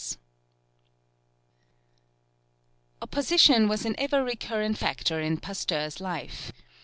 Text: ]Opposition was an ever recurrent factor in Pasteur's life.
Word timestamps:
]Opposition 3.03 3.67
was 3.69 3.85
an 3.85 3.93
ever 3.99 4.23
recurrent 4.23 4.79
factor 4.79 5.21
in 5.21 5.37
Pasteur's 5.37 5.99
life. 6.01 6.51